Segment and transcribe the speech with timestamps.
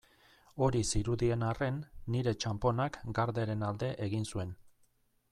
[0.67, 1.75] Hori zirudien arren,
[2.15, 4.55] nire txanponak Garderen alde egin zuen.